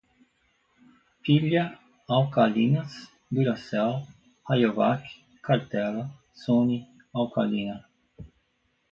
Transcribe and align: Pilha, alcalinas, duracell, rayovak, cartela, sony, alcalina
Pilha, 1.21 1.65
alcalinas, 2.15 2.93
duracell, 3.33 3.93
rayovak, 4.49 5.01
cartela, 5.45 6.03
sony, 6.43 6.79
alcalina 7.17 7.75